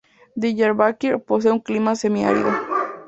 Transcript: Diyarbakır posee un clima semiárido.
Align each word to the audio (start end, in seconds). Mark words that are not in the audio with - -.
Diyarbakır 0.41 1.13
posee 1.27 1.51
un 1.53 1.59
clima 1.67 1.93
semiárido. 2.01 2.57